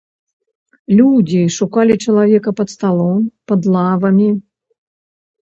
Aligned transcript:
Людзі 0.99 1.41
шукалі 1.57 1.97
чалавека 2.07 2.49
пад 2.61 2.73
сталом, 2.75 3.21
пад 3.53 3.61
лавамі. 3.77 4.29